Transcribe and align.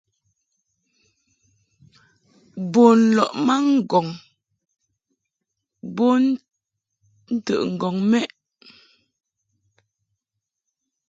Bun 2.71 2.99
lɔʼ 3.15 3.31
ma 3.45 3.55
ŋgɔŋ 3.73 4.07
bon 5.95 6.23
ntəʼŋgɔŋ 7.35 7.95
mɛʼ. 8.11 8.29